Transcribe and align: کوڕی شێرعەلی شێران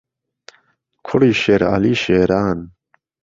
کوڕی 1.05 1.31
شێرعەلی 1.41 1.93
شێران 2.03 2.59